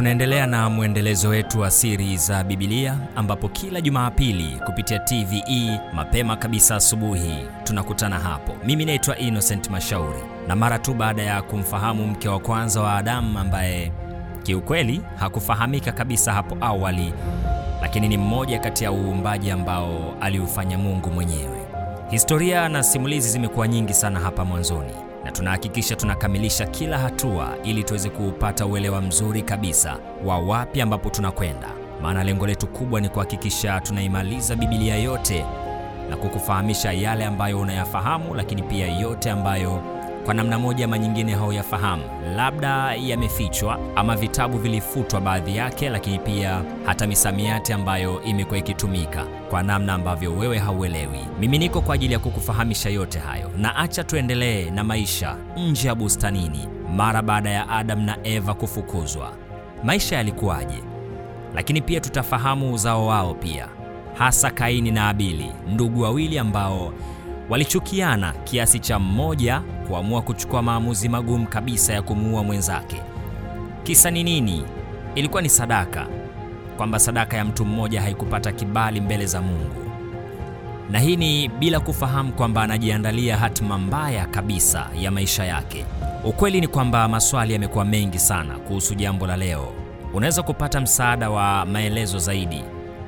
[0.00, 6.76] Tunaendelea na mwendelezo wetu wa siri za Biblia ambapo kila Jumapili kupitia TVE mapema kabisa
[6.76, 7.34] asubuhi
[7.64, 8.56] tunakutana hapo.
[8.64, 13.38] Mimi naitwa Innocent Mashauri, na mara tu baada ya kumfahamu mke wa kwanza wa Adamu
[13.38, 13.92] ambaye
[14.42, 17.12] kiukweli hakufahamika kabisa hapo awali,
[17.82, 21.60] lakini ni mmoja kati ya uumbaji ambao aliufanya Mungu mwenyewe.
[22.10, 28.10] Historia na simulizi zimekuwa nyingi sana hapa mwanzoni na tunahakikisha tunakamilisha kila hatua ili tuweze
[28.10, 31.68] kuupata uelewa mzuri kabisa wa wapi ambapo tunakwenda,
[32.02, 35.44] maana lengo letu kubwa ni kuhakikisha tunaimaliza Biblia yote
[36.10, 39.82] na kukufahamisha yale ambayo unayafahamu, lakini pia yote ambayo
[40.24, 42.02] kwa namna moja ama nyingine hauyafahamu,
[42.36, 49.62] labda yamefichwa ama vitabu vilifutwa baadhi yake, lakini pia hata misamiati ambayo imekuwa ikitumika kwa
[49.62, 51.18] namna ambavyo wewe hauelewi.
[51.40, 55.94] Mimi niko kwa ajili ya kukufahamisha yote hayo, na acha tuendelee na maisha nje ya
[55.94, 59.32] bustanini mara baada ya Adam na Eva kufukuzwa.
[59.84, 60.82] Maisha yalikuwaje?
[61.54, 63.68] Lakini pia tutafahamu uzao wao pia,
[64.14, 66.92] hasa Kaini na Abili, ndugu wawili ambao
[67.50, 73.02] walichukiana kiasi cha mmoja kuamua kuchukua maamuzi magumu kabisa ya kumuua mwenzake.
[73.82, 74.64] Kisa ni nini?
[75.14, 76.06] Ilikuwa ni sadaka,
[76.76, 79.90] kwamba sadaka ya mtu mmoja haikupata kibali mbele za Mungu,
[80.90, 85.84] na hii ni bila kufahamu kwamba anajiandalia hatima mbaya kabisa ya maisha yake.
[86.24, 89.72] Ukweli ni kwamba maswali yamekuwa mengi sana kuhusu jambo la leo.
[90.14, 92.64] Unaweza kupata msaada wa maelezo zaidi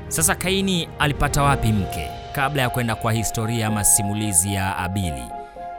[0.08, 2.10] Sasa Kaini alipata wapi mke?
[2.34, 5.24] Kabla ya kwenda kwa historia ama simulizi ya Abili,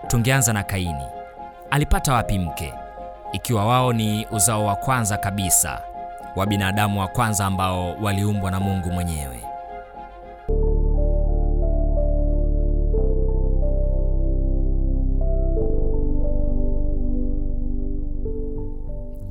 [0.08, 1.04] tungeanza na Kaini.
[1.72, 2.74] Alipata wapi mke,
[3.32, 5.82] ikiwa wao ni uzao wa kwanza kabisa
[6.36, 9.42] wa binadamu wa kwanza ambao waliumbwa na Mungu mwenyewe?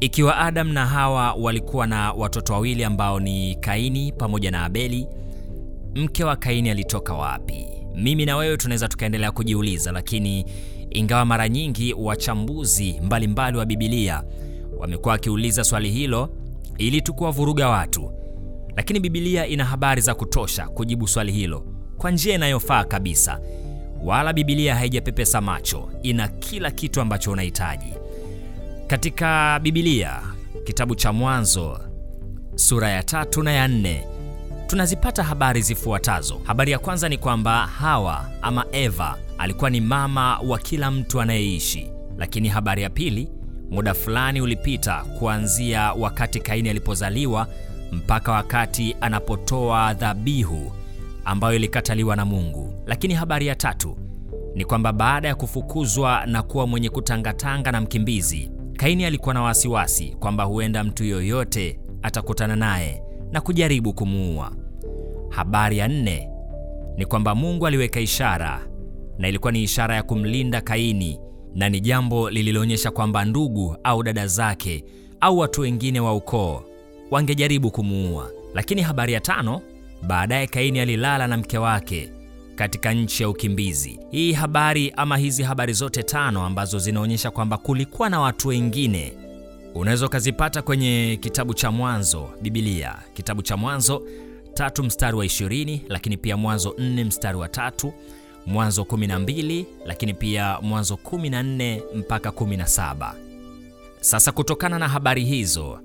[0.00, 5.08] Ikiwa Adam na Hawa walikuwa na watoto wawili ambao ni Kaini pamoja na Abeli,
[5.94, 7.66] mke wa Kaini alitoka wapi?
[7.94, 10.44] Mimi na wewe tunaweza tukaendelea kujiuliza, lakini
[10.90, 14.22] ingawa mara nyingi wachambuzi mbalimbali mbali wa Biblia
[14.78, 16.36] wamekuwa wakiuliza swali hilo
[16.78, 18.12] ili tu kuwavuruga watu,
[18.76, 21.66] lakini Biblia ina habari za kutosha kujibu swali hilo
[21.98, 23.40] kwa njia inayofaa kabisa.
[24.04, 27.92] Wala Biblia haijapepesa macho, ina kila kitu ambacho unahitaji.
[28.86, 30.20] Katika Biblia,
[30.64, 31.80] kitabu cha Mwanzo
[32.54, 34.04] sura ya tatu na ya nne
[34.66, 36.40] tunazipata habari zifuatazo.
[36.44, 41.90] Habari ya kwanza ni kwamba Hawa ama Eva alikuwa ni mama wa kila mtu anayeishi.
[42.18, 43.28] Lakini habari ya pili,
[43.70, 47.46] muda fulani ulipita kuanzia wakati Kaini alipozaliwa
[47.92, 50.72] mpaka wakati anapotoa dhabihu
[51.24, 52.74] ambayo ilikataliwa na Mungu.
[52.86, 53.96] Lakini habari ya tatu
[54.54, 60.16] ni kwamba baada ya kufukuzwa na kuwa mwenye kutangatanga na mkimbizi, Kaini alikuwa na wasiwasi
[60.20, 63.02] kwamba huenda mtu yoyote atakutana naye
[63.32, 64.52] na kujaribu kumuua.
[65.28, 66.28] Habari ya nne
[66.96, 68.66] ni kwamba Mungu aliweka ishara,
[69.18, 71.20] na ilikuwa ni ishara ya kumlinda Kaini,
[71.54, 74.84] na ni jambo lililoonyesha kwamba ndugu au dada zake
[75.20, 76.62] au watu wengine wa ukoo
[77.10, 78.30] wangejaribu kumuua.
[78.54, 79.60] Lakini habari ya tano,
[80.06, 82.10] baadaye Kaini alilala na mke wake
[82.54, 83.98] katika nchi ya ukimbizi.
[84.10, 89.12] Hii habari ama hizi habari zote tano ambazo zinaonyesha kwamba kulikuwa na watu wengine
[89.74, 94.02] unaweza ukazipata kwenye kitabu cha Mwanzo, Biblia, kitabu cha Mwanzo
[94.54, 97.92] tatu mstari wa ishirini, lakini pia Mwanzo nne mstari wa tatu,
[98.46, 103.14] Mwanzo kumi na mbili, lakini pia Mwanzo kumi na nne mpaka kumi na saba.
[104.00, 105.80] Sasa kutokana na habari hizo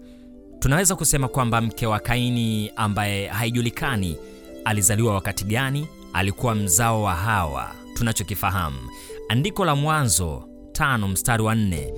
[0.60, 4.18] tunaweza kusema kwamba mke wa Kaini ambaye haijulikani
[4.66, 7.72] alizaliwa wakati gani, alikuwa mzao wa Hawa.
[7.94, 8.78] Tunachokifahamu,
[9.30, 11.94] andiko la Mwanzo tano mstari wa nne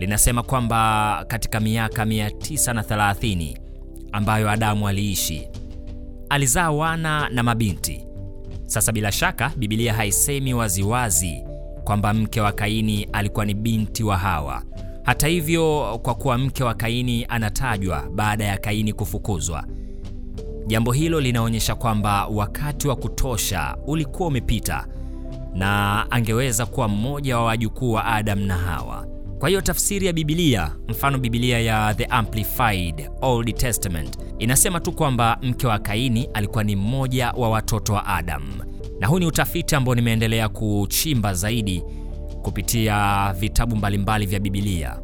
[0.00, 3.56] linasema kwamba katika miaka 930
[4.12, 5.48] ambayo Adamu aliishi
[6.28, 8.06] alizaa wana na mabinti.
[8.66, 11.44] Sasa bila shaka Biblia haisemi waziwazi
[11.84, 14.62] kwamba mke wa Kaini alikuwa ni binti wa Hawa.
[15.02, 19.64] Hata hivyo, kwa kuwa mke wa Kaini anatajwa baada ya Kaini kufukuzwa,
[20.66, 24.86] jambo hilo linaonyesha kwamba wakati wa kutosha ulikuwa umepita
[25.54, 29.06] na angeweza kuwa mmoja wa wajukuu wa Adam na Hawa.
[29.40, 35.38] Kwa hiyo tafsiri ya Biblia, mfano Biblia ya The Amplified Old Testament Inasema tu kwamba
[35.42, 38.42] mke wa Kaini alikuwa ni mmoja wa watoto wa Adam,
[39.00, 41.82] na huu ni utafiti ambao nimeendelea kuchimba zaidi
[42.42, 45.00] kupitia vitabu mbalimbali vya Biblia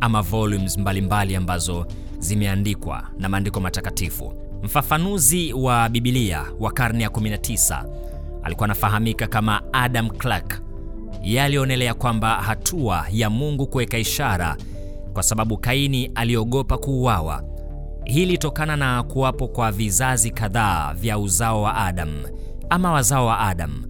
[0.00, 1.86] ama volumes mbalimbali ambazo
[2.18, 4.32] zimeandikwa na maandiko matakatifu.
[4.62, 7.84] Mfafanuzi wa Biblia wa karne ya 19
[8.42, 10.56] alikuwa anafahamika kama Adam Clarke.
[11.22, 14.56] Yeye alionelea kwamba hatua ya Mungu kuweka ishara
[15.12, 17.42] kwa sababu Kaini aliogopa kuuawa.
[18.04, 22.22] Hii ilitokana na kuwapo kwa vizazi kadhaa vya uzao wa Adam
[22.70, 23.82] ama wazao wa Adam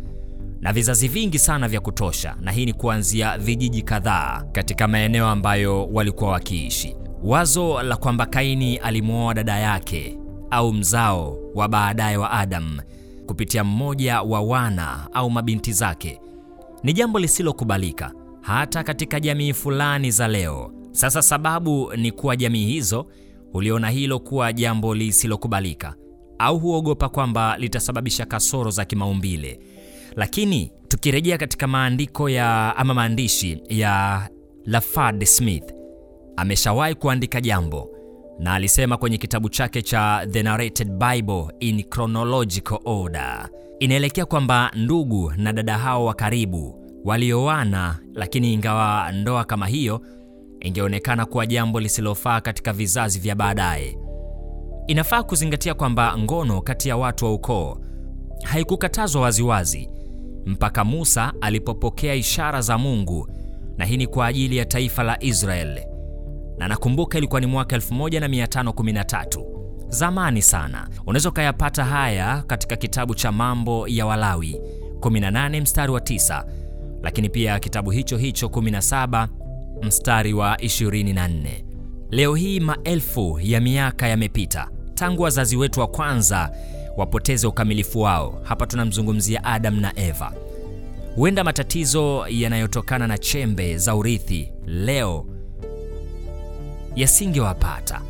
[0.60, 5.86] na vizazi vingi sana vya kutosha, na hii ni kuanzia vijiji kadhaa katika maeneo ambayo
[5.86, 6.96] walikuwa wakiishi.
[7.24, 10.18] Wazo la kwamba Kaini alimwoa dada yake
[10.50, 12.78] au mzao wa baadaye wa Adam
[13.26, 16.20] kupitia mmoja wa wana au mabinti zake
[16.82, 20.72] ni jambo lisilokubalika hata katika jamii fulani za leo.
[20.92, 23.06] Sasa sababu ni kuwa jamii hizo
[23.52, 25.94] huliona hilo kuwa jambo lisilokubalika
[26.38, 29.60] au huogopa kwamba litasababisha kasoro za kimaumbile.
[30.16, 34.28] Lakini tukirejea katika maandiko ya ama maandishi ya
[34.64, 35.72] Lafard Smith,
[36.36, 37.95] ameshawahi kuandika jambo
[38.38, 43.48] na alisema kwenye kitabu chake cha The Narrated Bible in Chronological Order,
[43.80, 50.00] inaelekea kwamba ndugu na dada hao wa karibu walioana, lakini ingawa ndoa kama hiyo
[50.60, 53.98] ingeonekana kuwa jambo lisilofaa katika vizazi vya baadaye.
[54.86, 57.78] Inafaa kuzingatia kwamba ngono kati ya watu wa ukoo
[58.44, 59.88] haikukatazwa waziwazi
[60.46, 63.28] mpaka Musa alipopokea ishara za Mungu,
[63.76, 65.80] na hii ni kwa ajili ya taifa la Israeli.
[66.58, 69.44] Na nakumbuka ilikuwa ni mwaka 1513
[69.88, 70.88] zamani sana.
[71.06, 74.60] Unaweza ukayapata haya katika kitabu cha Mambo ya Walawi
[75.00, 76.44] 18 mstari wa 9,
[77.02, 79.28] lakini pia kitabu hicho hicho 17
[79.82, 81.36] mstari wa 24.
[82.10, 86.50] Leo hii maelfu ya miaka yamepita tangu wazazi wetu wa kwanza
[86.96, 88.40] wapoteze ukamilifu wao.
[88.42, 90.32] Hapa tunamzungumzia Adam na Eva.
[91.14, 95.26] Huenda matatizo yanayotokana na chembe za urithi leo
[96.96, 98.02] yasingewapata.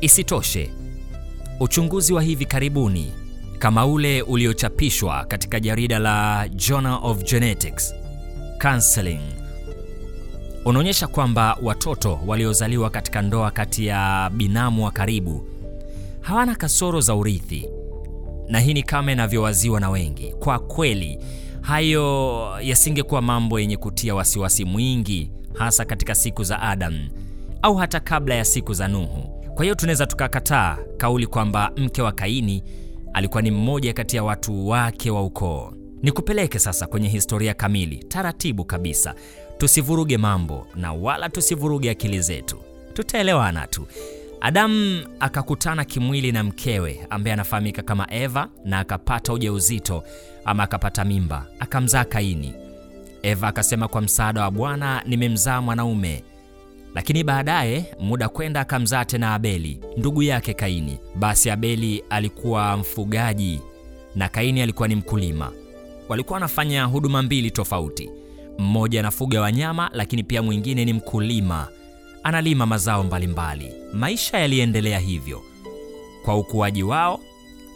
[0.00, 0.70] Isitoshe,
[1.60, 3.12] uchunguzi wa hivi karibuni
[3.58, 7.94] kama ule uliochapishwa katika jarida la Journal of Genetics
[8.62, 9.20] Counseling
[10.64, 15.46] unaonyesha kwamba watoto waliozaliwa katika ndoa kati ya binamu wa karibu
[16.20, 17.68] hawana kasoro za urithi,
[18.48, 20.32] na hii ni kama inavyowaziwa na wengi.
[20.32, 21.18] Kwa kweli,
[21.60, 27.08] hayo yasingekuwa mambo yenye kutia wasiwasi mwingi, hasa katika siku za Adam
[27.62, 29.42] au hata kabla ya siku za Nuhu.
[29.54, 32.62] Kwa hiyo tunaweza tukakataa kauli kwamba mke wa Kaini
[33.12, 35.72] alikuwa ni mmoja kati ya watu wake wa ukoo.
[36.02, 39.14] Nikupeleke sasa kwenye historia kamili, taratibu kabisa,
[39.58, 42.56] tusivuruge mambo na wala tusivuruge akili zetu,
[42.94, 43.86] tutaelewana tu.
[44.40, 50.02] Adamu akakutana kimwili na mkewe ambaye anafahamika kama Eva na akapata ujauzito
[50.44, 52.54] ama akapata mimba, akamzaa Kaini.
[53.22, 56.24] Eva akasema, kwa msaada wa Bwana nimemzaa mwanaume.
[56.96, 60.98] Lakini baadaye muda kwenda akamzaa tena Abeli ndugu yake Kaini.
[61.16, 63.60] Basi Abeli alikuwa mfugaji
[64.14, 65.52] na Kaini alikuwa ni mkulima.
[66.08, 68.10] Walikuwa wanafanya huduma mbili tofauti,
[68.58, 71.68] mmoja anafuga wanyama, lakini pia mwingine ni mkulima,
[72.22, 73.72] analima mazao mbalimbali.
[73.92, 75.42] Maisha yaliendelea hivyo
[76.24, 77.20] kwa ukuaji wao,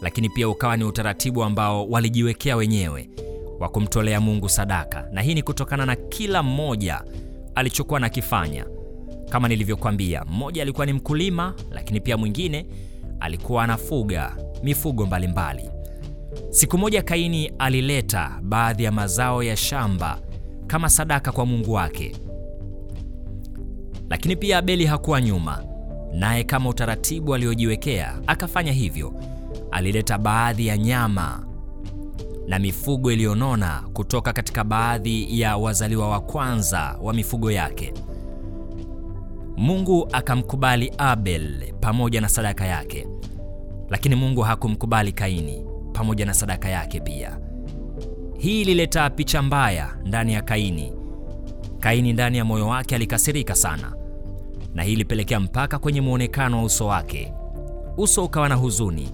[0.01, 3.09] lakini pia ukawa ni utaratibu ambao walijiwekea wenyewe
[3.59, 7.03] wa kumtolea Mungu sadaka, na hii ni kutokana na kila mmoja
[7.55, 8.65] alichokuwa nakifanya.
[9.31, 12.65] Kama nilivyokwambia, mmoja alikuwa ni mkulima, lakini pia mwingine
[13.19, 15.69] alikuwa anafuga mifugo mbalimbali.
[16.49, 20.19] Siku moja Kaini alileta baadhi ya mazao ya shamba
[20.67, 22.15] kama sadaka kwa Mungu wake,
[24.09, 25.63] lakini pia Abeli hakuwa nyuma,
[26.13, 29.13] naye kama utaratibu aliojiwekea akafanya hivyo.
[29.71, 31.45] Alileta baadhi ya nyama
[32.47, 37.93] na mifugo iliyonona kutoka katika baadhi ya wazaliwa wa kwanza wa mifugo yake.
[39.57, 43.07] Mungu akamkubali Abel pamoja na sadaka yake,
[43.89, 47.37] lakini Mungu hakumkubali Kaini pamoja na sadaka yake pia.
[48.37, 50.93] Hii ilileta picha mbaya ndani ya Kaini.
[51.79, 53.93] Kaini ndani ya moyo wake alikasirika sana,
[54.73, 57.33] na hii ilipelekea mpaka kwenye muonekano wa uso wake.
[57.97, 59.09] Uso ukawa na huzuni.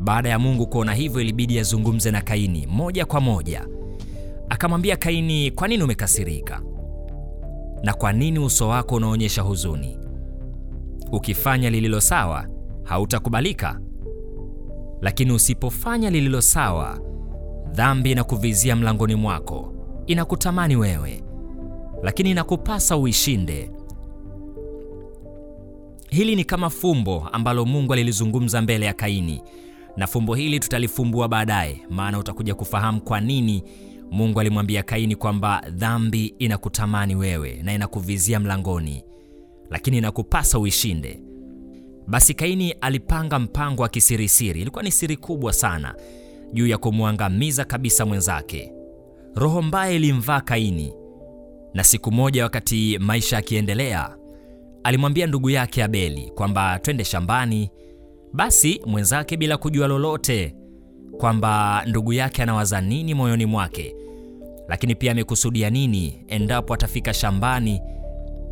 [0.00, 3.66] Baada ya Mungu kuona hivyo, ilibidi azungumze na Kaini moja kwa moja.
[4.48, 6.62] Akamwambia Kaini, kwa nini umekasirika?
[7.82, 9.98] Na kwa nini uso wako unaonyesha huzuni?
[11.12, 12.46] Ukifanya lililo sawa
[12.82, 13.80] hautakubalika,
[15.00, 17.00] lakini usipofanya lililo sawa,
[17.72, 19.72] dhambi inakuvizia mlangoni mwako,
[20.06, 21.22] inakutamani wewe,
[22.02, 23.70] lakini inakupasa uishinde.
[26.10, 29.42] Hili ni kama fumbo ambalo Mungu alilizungumza mbele ya Kaini,
[29.96, 33.62] na fumbo hili tutalifumbua baadaye, maana utakuja kufahamu kwa nini
[34.10, 39.04] Mungu alimwambia Kaini kwamba dhambi inakutamani wewe na inakuvizia mlangoni,
[39.70, 41.20] lakini inakupasa uishinde.
[42.06, 45.94] Basi Kaini alipanga mpango wa kisirisiri, ilikuwa ni siri kubwa sana,
[46.52, 48.72] juu ya kumwangamiza kabisa mwenzake.
[49.34, 50.92] Roho mbaya ilimvaa Kaini,
[51.74, 54.16] na siku moja, wakati maisha yakiendelea,
[54.84, 57.70] alimwambia ndugu yake Abeli kwamba twende shambani.
[58.32, 60.54] Basi mwenzake bila kujua lolote
[61.18, 63.94] kwamba ndugu yake anawaza nini moyoni mwake,
[64.68, 67.80] lakini pia amekusudia nini endapo atafika shambani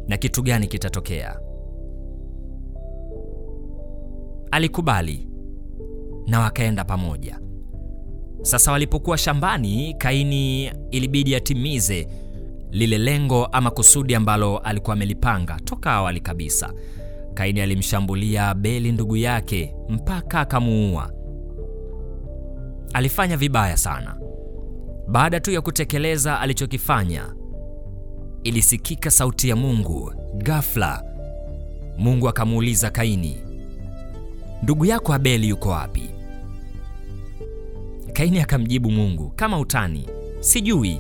[0.09, 1.41] na kitu gani kitatokea.
[4.51, 5.29] Alikubali
[6.27, 7.41] na wakaenda pamoja.
[8.43, 12.09] Sasa walipokuwa shambani, Kaini ilibidi atimize
[12.71, 16.73] lile lengo ama kusudi ambalo alikuwa amelipanga toka awali kabisa.
[17.35, 21.16] Kaini alimshambulia Abeli ndugu yake mpaka akamuua.
[22.97, 24.17] Alifanya vibaya sana.
[25.09, 27.35] Baada tu ya kutekeleza alichokifanya,
[28.45, 30.13] ilisikika sauti ya Mungu.
[30.37, 31.03] Ghafla
[31.99, 33.43] Mungu akamuuliza Kaini,
[34.63, 36.11] ndugu yako Abeli yuko wapi?
[38.13, 40.09] Kaini akamjibu Mungu kama utani,
[40.41, 40.99] sijui,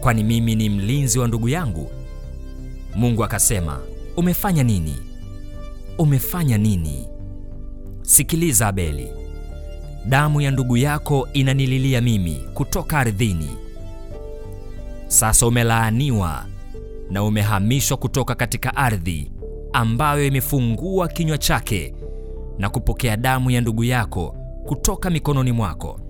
[0.00, 1.90] kwani mimi ni mlinzi wa ndugu yangu?
[2.96, 3.80] Mungu akasema,
[4.16, 4.96] umefanya nini?
[5.98, 7.08] Umefanya nini?
[8.02, 9.19] Sikiliza Abeli,
[10.08, 13.50] damu ya ndugu yako inanililia mimi kutoka ardhini.
[15.06, 16.46] Sasa umelaaniwa
[17.10, 19.32] na umehamishwa kutoka katika ardhi
[19.72, 21.94] ambayo imefungua kinywa chake
[22.58, 26.00] na kupokea damu ya ndugu yako kutoka mikononi mwako.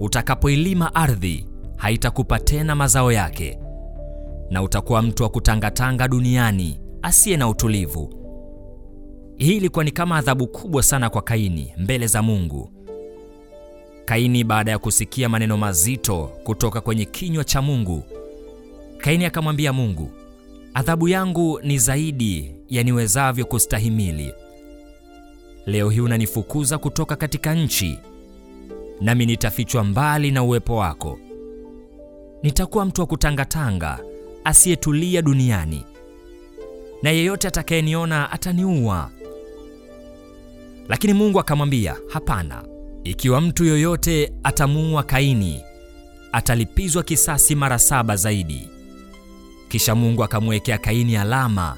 [0.00, 3.58] Utakapoilima ardhi, haitakupa tena mazao yake,
[4.50, 8.25] na utakuwa mtu wa kutangatanga duniani asiye na utulivu.
[9.38, 12.70] Hii ilikuwa ni kama adhabu kubwa sana kwa Kaini mbele za Mungu.
[14.04, 18.02] Kaini, baada ya kusikia maneno mazito kutoka kwenye kinywa cha Mungu,
[18.98, 20.10] Kaini akamwambia Mungu,
[20.74, 24.32] adhabu yangu ni zaidi ya niwezavyo kustahimili.
[25.66, 27.98] Leo hii unanifukuza kutoka katika nchi,
[29.00, 31.18] nami nitafichwa mbali na uwepo wako.
[32.42, 33.98] Nitakuwa mtu wa kutangatanga
[34.44, 35.84] asiyetulia duniani,
[37.02, 39.10] na yeyote atakayeniona ataniua.
[40.88, 42.64] Lakini Mungu akamwambia, hapana,
[43.04, 45.60] ikiwa mtu yoyote atamuua Kaini,
[46.32, 48.68] atalipizwa kisasi mara saba zaidi.
[49.68, 51.76] Kisha Mungu akamwekea Kaini alama,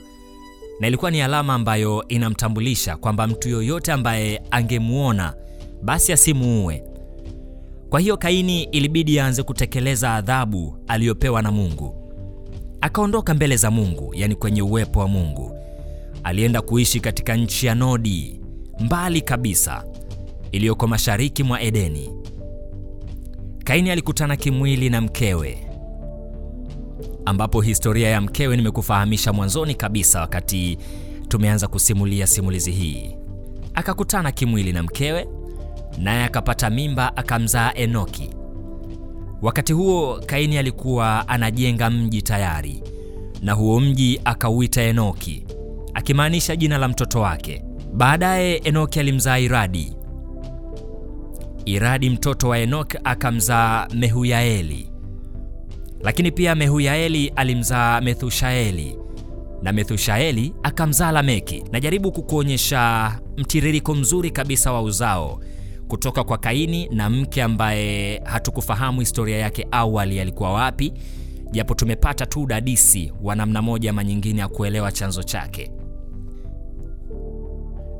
[0.80, 5.34] na ilikuwa ni alama ambayo inamtambulisha kwamba mtu yoyote ambaye angemuona
[5.82, 6.84] basi asimuue.
[7.90, 11.94] Kwa hiyo Kaini ilibidi aanze kutekeleza adhabu aliyopewa na Mungu.
[12.80, 15.52] Akaondoka mbele za Mungu, yani kwenye uwepo wa Mungu.
[16.24, 18.40] Alienda kuishi katika nchi ya Nodi,
[18.80, 19.84] mbali kabisa,
[20.52, 22.10] iliyoko mashariki mwa Edeni.
[23.64, 25.58] Kaini alikutana kimwili na mkewe,
[27.24, 30.78] ambapo historia ya mkewe nimekufahamisha mwanzoni kabisa wakati
[31.28, 33.16] tumeanza kusimulia simulizi hii.
[33.74, 35.28] Akakutana kimwili na mkewe,
[35.98, 38.30] naye akapata mimba, akamzaa Enoki.
[39.42, 42.82] Wakati huo Kaini alikuwa anajenga mji tayari,
[43.42, 45.44] na huo mji akauita Enoki,
[45.94, 47.64] akimaanisha jina la mtoto wake.
[47.94, 49.92] Baadaye Enoki alimzaa Iradi.
[51.64, 54.90] Iradi mtoto wa Enoki akamzaa Mehuyaeli,
[56.00, 58.96] lakini pia Mehuyaeli alimzaa Methushaeli
[59.62, 61.64] na Methushaeli akamzaa Lameki.
[61.72, 65.40] Najaribu kukuonyesha mtiririko mzuri kabisa wa uzao
[65.88, 70.92] kutoka kwa Kaini na mke ambaye hatukufahamu historia yake awali alikuwa wapi,
[71.50, 75.70] japo tumepata tu udadisi wa namna moja ama nyingine ya kuelewa chanzo chake.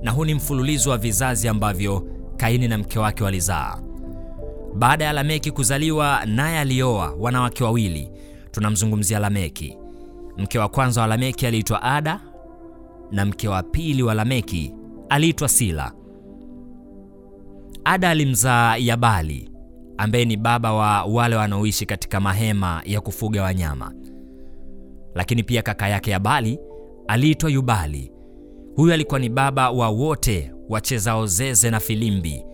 [0.03, 3.79] Na huu ni mfululizo wa vizazi ambavyo Kaini na mke wake walizaa.
[4.75, 8.11] Baada ya Lameki kuzaliwa, naye alioa wanawake wawili.
[8.51, 9.77] Tunamzungumzia Lameki.
[10.37, 12.21] Mke wa kwanza wa Lameki aliitwa Ada
[13.11, 14.75] na mke wa pili wa Lameki
[15.09, 15.93] aliitwa Sila.
[17.85, 19.51] Ada alimzaa Yabali
[19.99, 23.93] ambaye ni baba wa wale wanaoishi katika mahema ya kufuga wanyama,
[25.15, 26.59] lakini pia kaka yake Yabali
[27.09, 28.13] aliitwa Yubali.
[28.77, 32.45] Huyu alikuwa ni baba wa wote wachezao zeze na filimbi,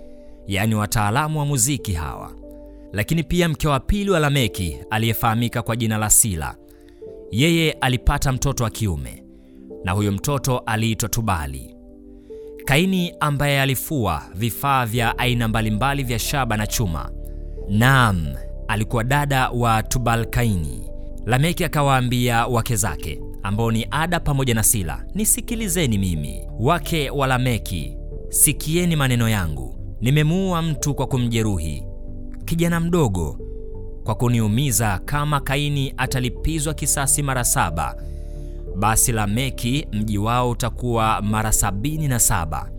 [0.47, 2.33] yaani wataalamu wa muziki hawa.
[2.92, 6.56] Lakini pia mke wa pili wa Lameki aliyefahamika kwa jina la Sila,
[7.30, 9.25] yeye alipata mtoto wa kiume
[9.85, 11.75] na huyo mtoto aliitwa Tubali.
[12.64, 17.11] Kaini ambaye alifua vifaa vya aina mbalimbali vya shaba na chuma,
[17.68, 18.26] naam,
[18.68, 20.90] alikuwa dada wa Tubal Kaini.
[21.26, 26.42] Lameki akawaambia wake zake, ambao ni Ada pamoja na Sila, nisikilizeni mimi.
[26.60, 27.96] Wake wa Lameki,
[28.28, 29.96] sikieni maneno yangu.
[30.00, 31.82] Nimemuua mtu kwa kumjeruhi,
[32.44, 33.38] kijana mdogo
[34.04, 35.00] kwa kuniumiza.
[35.04, 37.96] Kama Kaini atalipizwa kisasi mara saba,
[38.76, 42.70] basi Lameki mji wao utakuwa mara sabini na saba.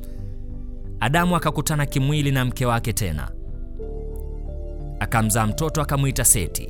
[1.00, 3.32] Adamu akakutana kimwili na mke wake tena,
[5.00, 6.70] akamzaa mtoto akamwita Seti.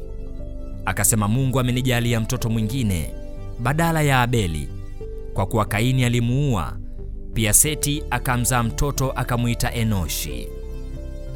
[0.85, 3.13] Akasema, Mungu amenijalia mtoto mwingine
[3.59, 4.69] badala ya Abeli,
[5.33, 6.77] kwa kuwa Kaini alimuua.
[7.33, 10.47] Pia Seti akamzaa mtoto akamwita Enoshi.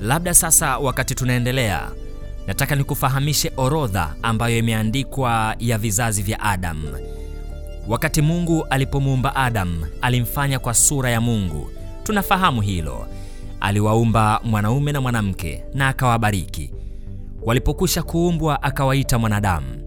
[0.01, 1.91] Labda sasa, wakati tunaendelea,
[2.47, 6.97] nataka nikufahamishe orodha ambayo imeandikwa ya vizazi vya Adamu.
[7.87, 11.69] Wakati Mungu alipomuumba Adamu, alimfanya kwa sura ya Mungu.
[12.03, 13.07] Tunafahamu hilo.
[13.59, 16.71] Aliwaumba mwanaume na mwanamke na akawabariki.
[17.41, 19.78] Walipokwisha kuumbwa, akawaita mwanadamu.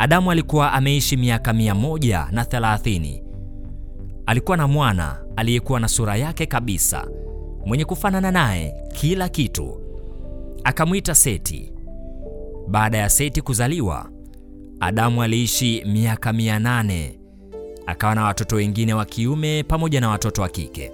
[0.00, 3.22] Adamu alikuwa ameishi miaka mia moja na thelathini.
[4.26, 7.06] Alikuwa na mwana aliyekuwa na sura yake kabisa,
[7.66, 9.80] mwenye kufanana naye kila kitu.
[10.64, 11.72] Akamwita Seti.
[12.68, 14.10] Baada ya Seti kuzaliwa,
[14.80, 17.18] Adamu aliishi miaka mia nane
[17.86, 20.92] akawa na watoto wengine wa kiume pamoja na watoto wa kike.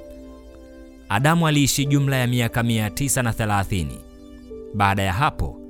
[1.09, 3.99] Adamu aliishi jumla ya miaka mia tisa na thelathini.
[4.75, 5.61] Baada ya hapo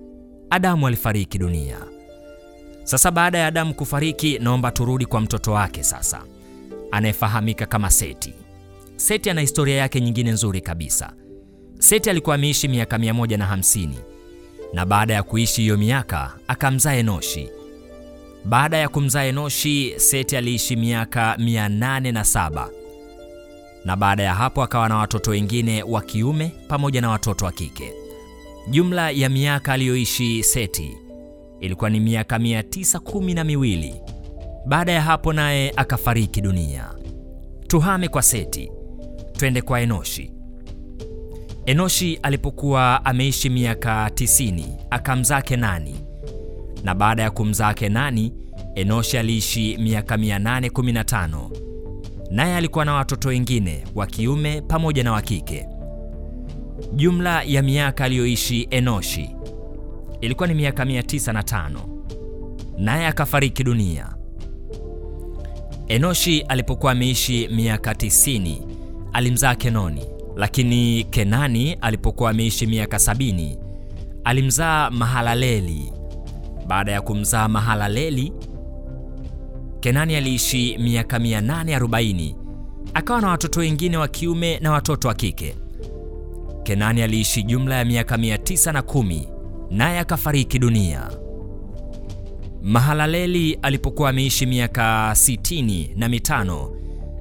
[0.51, 1.96] Adamu alifariki dunia.
[2.87, 6.23] Sasa baada ya Adamu kufariki, naomba turudi kwa mtoto wake sasa,
[6.91, 8.35] anayefahamika kama Seti.
[8.97, 11.13] Seti ana historia yake nyingine nzuri kabisa.
[11.79, 13.59] Seti alikuwa ameishi miaka mia moja na
[14.73, 17.49] na baada ya kuishi hiyo miaka akamzaa Enoshi.
[18.45, 22.71] Baada ya kumzaa Enoshi, Seti aliishi miaka mia nane na saba
[23.85, 27.93] na baada ya hapo akawa na watoto wengine wa kiume pamoja na watoto wa kike.
[28.69, 30.97] Jumla ya miaka aliyoishi Seti
[31.61, 33.95] ilikuwa ni miaka mia tisa kumi na miwili.
[34.67, 36.91] Baada ya hapo naye akafariki dunia.
[37.67, 38.71] Tuhame kwa Seti,
[39.33, 40.33] twende kwa Enoshi.
[41.67, 45.95] Enoshi alipokuwa ameishi miaka tisini akamzaa Kenani,
[46.85, 48.33] na baada ya kumzaa Kenani,
[48.75, 51.51] Enoshi aliishi miaka 815
[52.31, 55.67] naye alikuwa na watoto wengine wa kiume pamoja na wa kike.
[56.93, 59.36] Jumla ya miaka aliyoishi Enoshi
[60.21, 61.79] ilikuwa ni miaka 905,
[62.79, 64.17] naye akafariki dunia.
[65.89, 68.57] Enoshi alipokuwa ameishi miaka 90
[69.13, 70.05] alimzaa Kenoni,
[70.37, 73.57] lakini Kenani alipokuwa ameishi miaka 70
[74.25, 75.93] alimzaa Mahalaleli.
[76.67, 78.33] Baada ya kumzaa Mahalaleli,
[79.81, 82.35] Kenani aliishi miaka 840
[82.95, 85.57] akawa na watoto wengine wa kiume na watoto wa kike.
[86.63, 89.36] Kenani aliishi jumla ya miaka 910
[89.71, 91.11] naye akafariki dunia.
[92.63, 96.71] Mahalaleli alipokuwa ameishi miaka 60 na mitano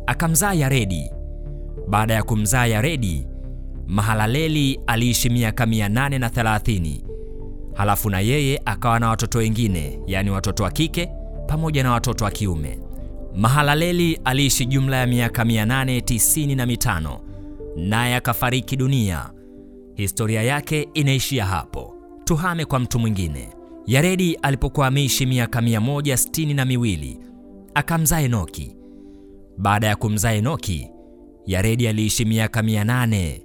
[0.08, 1.12] akamzaa Yaredi.
[1.90, 3.28] Baada ya kumzaa Yaredi,
[3.88, 7.02] Mahalaleli aliishi miaka 830
[7.74, 11.10] halafu na yeye akawa na watoto wengine, yaani watoto wa kike
[11.48, 12.80] pamoja na watoto wa kiume.
[13.36, 17.20] Mahalaleli aliishi jumla ya miaka 895
[17.76, 19.30] naye akafariki dunia.
[19.96, 21.95] Historia yake inaishia hapo.
[22.26, 23.50] Tuhame kwa mtu mwingine.
[23.86, 27.18] Yaredi alipokuwa ameishi miaka 162
[27.74, 28.76] akamzaa Enoki.
[29.58, 30.92] Baada ya kumzaa Enoki,
[31.46, 33.42] Yaredi aliishi miaka 800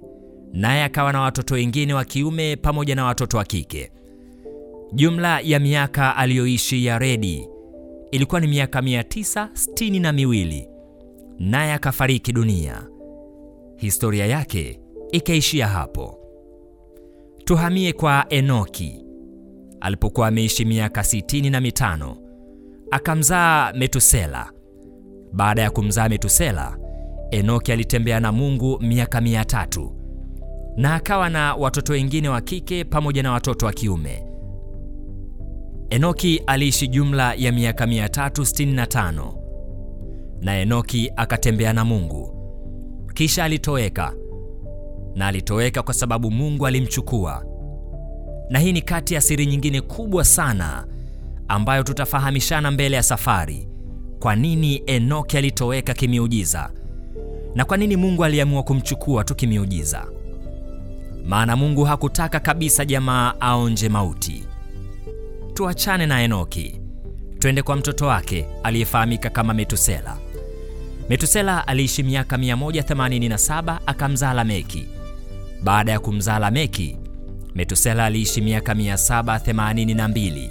[0.53, 3.91] naye akawa na watoto wengine wa kiume pamoja na watoto wa kike.
[4.93, 7.47] Jumla ya miaka aliyoishi Yaredi
[8.11, 10.67] ilikuwa ni miaka 962
[11.39, 12.87] naye akafariki dunia.
[13.77, 14.79] Historia yake
[15.11, 16.17] ikaishia hapo.
[17.51, 19.05] Tuhamie kwa Enoki.
[19.81, 22.17] Alipokuwa ameishi miaka sitini na mitano
[22.91, 24.51] akamzaa Metusela.
[25.33, 26.77] Baada ya kumzaa Metusela,
[27.31, 29.95] Enoki alitembea na Mungu miaka mia tatu
[30.77, 34.23] na akawa na watoto wengine wa kike pamoja na watoto wa kiume.
[35.89, 39.33] Enoki aliishi jumla ya miaka 365
[40.41, 42.33] na Enoki akatembea na Mungu,
[43.13, 44.13] kisha alitoweka,
[45.15, 47.45] na alitoweka kwa sababu Mungu alimchukua.
[48.49, 50.87] Na hii ni kati ya siri nyingine kubwa sana
[51.47, 53.67] ambayo tutafahamishana mbele ya safari,
[54.19, 56.71] kwa nini Enoki alitoweka kimiujiza
[57.55, 60.05] na kwa nini Mungu aliamua kumchukua tu kimiujiza.
[61.25, 64.43] Maana Mungu hakutaka kabisa jamaa aonje mauti.
[65.53, 66.81] Tuachane na Enoki,
[67.39, 70.17] twende kwa mtoto wake aliyefahamika kama Metusela.
[71.09, 74.87] Metusela aliishi miaka 187 akamzaa Lameki.
[75.63, 76.97] Baada ya kumzaa Lameki,
[77.55, 80.49] Metusela aliishi miaka 782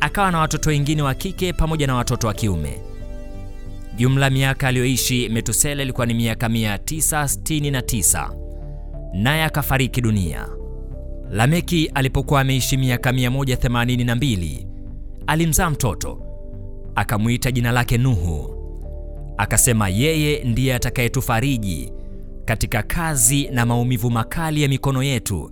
[0.00, 2.80] akawa na watoto wengine wa kike pamoja na watoto wa kiume.
[3.96, 8.30] Jumla miaka aliyoishi Metusela ilikuwa ni miaka 969,
[9.14, 10.48] naye akafariki dunia.
[11.30, 14.66] Lameki alipokuwa ameishi miaka 182,
[15.26, 16.22] alimzaa mtoto
[16.94, 18.54] akamwita jina lake Nuhu.
[19.36, 21.92] Akasema yeye ndiye atakayetufariji
[22.44, 25.50] katika kazi na maumivu makali ya mikono yetu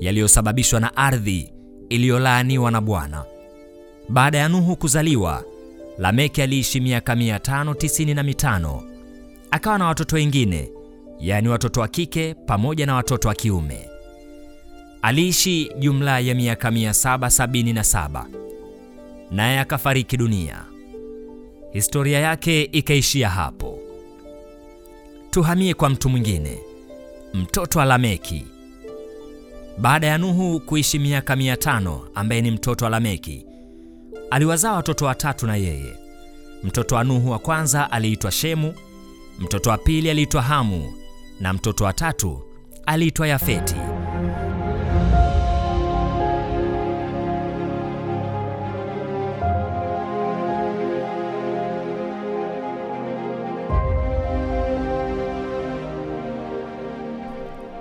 [0.00, 1.52] yaliyosababishwa na ardhi
[1.88, 3.24] iliyolaaniwa na Bwana.
[4.08, 5.44] Baada ya Nuhu kuzaliwa,
[5.98, 8.82] Lameki aliishi miaka 595,
[9.50, 10.70] akawa na watoto wengine,
[11.20, 13.88] yaani watoto wa kike pamoja na watoto wa kiume.
[15.02, 18.24] Aliishi jumla ya miaka 777,
[19.30, 20.64] naye akafariki dunia.
[21.72, 23.67] Historia yake ikaishia hapo.
[25.30, 26.58] Tuhamie kwa mtu mwingine,
[27.34, 28.46] mtoto wa Lameki.
[29.78, 33.46] Baada ya Nuhu kuishi miaka 500, ambaye ni mtoto wa Lameki,
[34.30, 35.94] aliwazaa watoto watatu na yeye.
[36.62, 38.74] Mtoto wa Nuhu wa kwanza aliitwa Shemu,
[39.38, 40.92] mtoto wa pili aliitwa Hamu
[41.40, 42.42] na mtoto wa tatu
[42.86, 43.74] aliitwa Yafeti.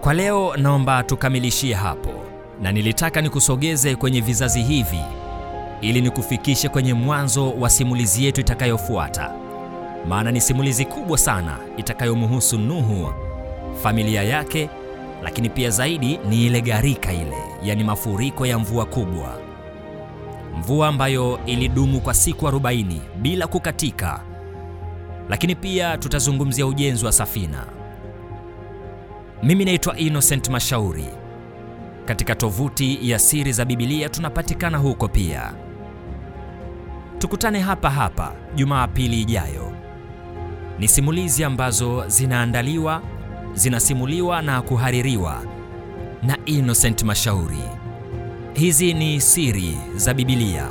[0.07, 2.13] Kwa leo naomba tukamilishie hapo,
[2.61, 4.99] na nilitaka nikusogeze kwenye vizazi hivi
[5.81, 9.31] ili nikufikishe kwenye mwanzo wa simulizi yetu itakayofuata,
[10.07, 13.13] maana ni simulizi kubwa sana itakayomhusu Nuhu,
[13.83, 14.69] familia yake,
[15.23, 19.37] lakini pia zaidi ni ile gharika ile, yaani mafuriko ya mvua kubwa,
[20.59, 22.85] mvua ambayo ilidumu kwa siku 40
[23.21, 24.21] bila kukatika.
[25.29, 27.76] Lakini pia tutazungumzia ujenzi wa safina.
[29.43, 31.05] Mimi naitwa Innocent Mashauri.
[32.05, 35.53] Katika tovuti ya Siri za Biblia tunapatikana huko pia.
[37.19, 39.71] Tukutane hapa hapa Jumapili ijayo.
[40.79, 43.01] Ni simulizi ambazo zinaandaliwa,
[43.53, 45.43] zinasimuliwa na kuhaririwa
[46.23, 47.63] na Innocent Mashauri.
[48.53, 50.67] Hizi ni Siri za Biblia.